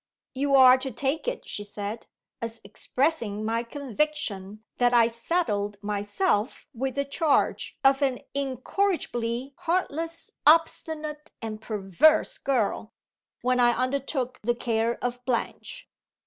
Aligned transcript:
"You 0.33 0.55
are 0.55 0.79
to 0.79 0.89
take 0.89 1.27
it," 1.27 1.47
she 1.47 1.63
said, 1.63 2.07
"as 2.41 2.59
expressing 2.63 3.45
my 3.45 3.61
conviction 3.61 4.63
that 4.79 4.95
I 4.95 5.05
saddled 5.07 5.77
myself 5.83 6.65
with 6.73 6.95
the 6.95 7.05
charge 7.05 7.77
of 7.83 8.01
an 8.01 8.21
incorrigibly 8.33 9.53
heartless, 9.59 10.31
obstinate 10.47 11.29
and 11.39 11.61
perverse 11.61 12.39
girl, 12.39 12.93
when 13.43 13.59
I 13.59 13.73
undertook 13.77 14.39
the 14.41 14.55
care 14.55 14.97
of 15.03 15.23
Blanche." 15.23 15.87